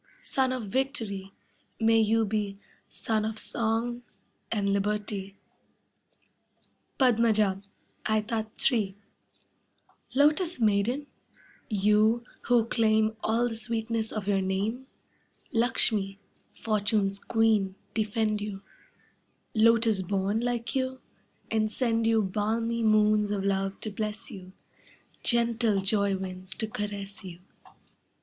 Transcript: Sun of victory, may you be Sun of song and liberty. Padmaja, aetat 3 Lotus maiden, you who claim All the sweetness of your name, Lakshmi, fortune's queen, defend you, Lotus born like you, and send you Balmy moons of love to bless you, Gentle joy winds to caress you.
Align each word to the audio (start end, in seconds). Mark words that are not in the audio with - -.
Sun 0.23 0.51
of 0.51 0.63
victory, 0.69 1.31
may 1.79 1.99
you 1.99 2.25
be 2.25 2.57
Sun 2.89 3.23
of 3.23 3.37
song 3.37 4.01
and 4.51 4.73
liberty. 4.73 5.37
Padmaja, 6.99 7.61
aetat 8.07 8.47
3 8.59 8.95
Lotus 10.15 10.59
maiden, 10.59 11.05
you 11.69 12.23
who 12.47 12.65
claim 12.65 13.15
All 13.21 13.47
the 13.47 13.55
sweetness 13.55 14.11
of 14.11 14.27
your 14.27 14.41
name, 14.41 14.87
Lakshmi, 15.53 16.17
fortune's 16.55 17.19
queen, 17.19 17.75
defend 17.93 18.41
you, 18.41 18.63
Lotus 19.53 20.01
born 20.01 20.39
like 20.39 20.75
you, 20.75 20.99
and 21.51 21.69
send 21.71 22.07
you 22.07 22.23
Balmy 22.23 22.81
moons 22.83 23.29
of 23.29 23.43
love 23.45 23.79
to 23.81 23.91
bless 23.91 24.31
you, 24.31 24.51
Gentle 25.21 25.79
joy 25.79 26.17
winds 26.17 26.55
to 26.55 26.67
caress 26.67 27.23
you. 27.23 27.39